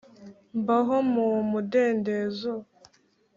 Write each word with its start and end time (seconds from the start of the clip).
mbaho 0.59 0.95
mu 1.13 1.27
mudendezo 1.51 2.53